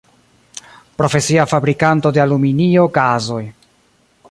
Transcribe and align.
Profesia 1.01 1.45
fabrikanto 1.51 2.13
de 2.15 2.23
aluminio 2.25 2.89
kazoj. 2.99 3.41